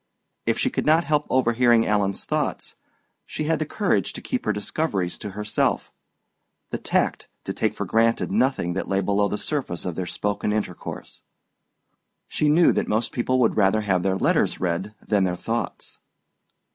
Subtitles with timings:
[0.47, 2.75] If she could not help overhearing Alan's thoughts,
[3.23, 5.91] she had the courage to keep her discoveries to herself,
[6.71, 10.51] the tact to take for granted nothing that lay below the surface of their spoken
[10.53, 11.21] intercourse:
[12.27, 15.99] she knew that most people would rather have their letters read than their thoughts.